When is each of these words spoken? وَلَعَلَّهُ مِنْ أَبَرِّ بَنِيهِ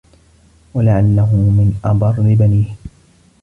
وَلَعَلَّهُ 0.73 1.35
مِنْ 1.35 1.79
أَبَرِّ 1.85 2.11
بَنِيهِ 2.35 2.75